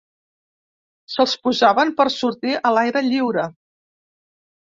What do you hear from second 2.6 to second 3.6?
a l'aire lliure.